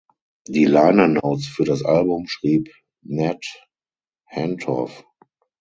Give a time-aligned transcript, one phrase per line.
[0.47, 2.71] Die Liner Notes für das Album schrieb
[3.03, 3.45] Nat
[4.25, 5.05] Hentoff.